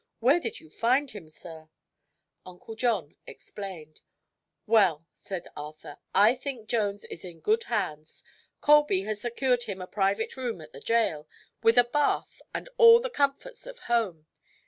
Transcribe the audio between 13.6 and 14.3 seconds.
of home.